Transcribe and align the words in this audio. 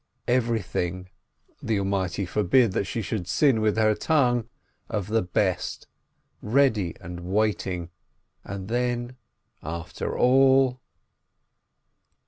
Everything 0.27 1.09
(the 1.61 1.77
Almighty 1.77 2.25
forbid 2.25 2.71
that 2.71 2.85
she 2.85 3.03
should 3.03 3.27
sin 3.27 3.61
with 3.61 3.77
her 3.77 3.93
tongue!) 3.93 4.49
of 4.89 5.05
the 5.09 5.21
best, 5.21 5.85
ready 6.41 6.95
and 6.99 7.19
waiting, 7.19 7.91
and 8.43 8.67
then, 8.67 9.15
after 9.61 10.17
all. 10.17 10.81